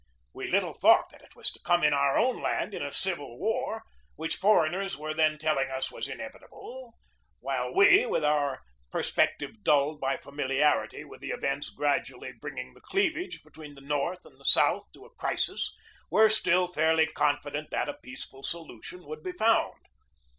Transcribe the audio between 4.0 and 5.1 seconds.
which foreigners